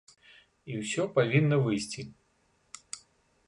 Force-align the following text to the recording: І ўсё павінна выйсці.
І 0.71 0.79
ўсё 0.81 1.03
павінна 1.19 1.61
выйсці. 1.67 2.01